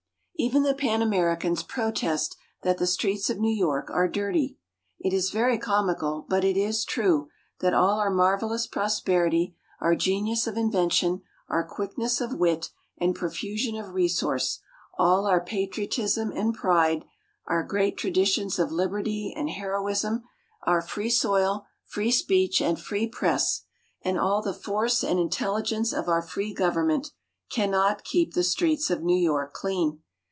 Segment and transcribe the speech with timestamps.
[0.37, 4.57] Even the Pan Americans protest that the streets of New York are dirty.
[4.99, 10.47] It is very comical, but it is true, that all our marvellous prosperity, our genius
[10.47, 14.59] of invention, our quickness of wit, and profusion of resource;
[14.97, 17.05] all our patriotism and pride,
[17.45, 20.23] our great traditions of liberty and heroism,
[20.63, 23.61] our free soil, free speech, and free press;
[24.01, 27.11] and all the force and intelligence of our free government
[27.51, 30.01] cannot keep the streets of New York clean.